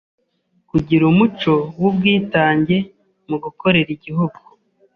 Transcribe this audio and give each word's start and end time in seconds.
kugira 0.69 1.03
umuco 1.11 1.53
w’ubwitange 1.81 2.77
mu 3.29 3.37
gukorera 3.43 3.89
Igihugu; 3.97 4.39